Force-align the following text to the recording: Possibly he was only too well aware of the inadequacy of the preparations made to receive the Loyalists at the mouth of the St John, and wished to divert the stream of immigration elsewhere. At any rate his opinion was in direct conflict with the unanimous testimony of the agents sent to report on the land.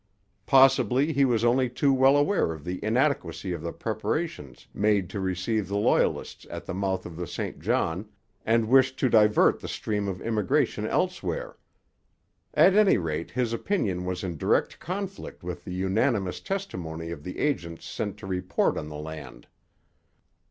Possibly 0.47 1.13
he 1.13 1.25
was 1.25 1.45
only 1.45 1.69
too 1.69 1.93
well 1.93 2.17
aware 2.17 2.53
of 2.53 2.63
the 2.63 2.83
inadequacy 2.83 3.51
of 3.51 3.61
the 3.61 3.71
preparations 3.71 4.65
made 4.73 5.11
to 5.11 5.19
receive 5.19 5.67
the 5.67 5.77
Loyalists 5.77 6.47
at 6.49 6.65
the 6.65 6.73
mouth 6.73 7.05
of 7.05 7.15
the 7.17 7.27
St 7.27 7.59
John, 7.59 8.09
and 8.43 8.67
wished 8.67 8.97
to 8.97 9.09
divert 9.11 9.59
the 9.59 9.67
stream 9.67 10.07
of 10.07 10.19
immigration 10.19 10.87
elsewhere. 10.87 11.55
At 12.55 12.73
any 12.75 12.97
rate 12.97 13.29
his 13.29 13.53
opinion 13.53 14.03
was 14.03 14.23
in 14.23 14.37
direct 14.39 14.79
conflict 14.79 15.43
with 15.43 15.65
the 15.65 15.71
unanimous 15.73 16.39
testimony 16.39 17.11
of 17.11 17.23
the 17.23 17.37
agents 17.37 17.85
sent 17.85 18.17
to 18.17 18.25
report 18.25 18.79
on 18.79 18.89
the 18.89 18.95
land. 18.97 19.45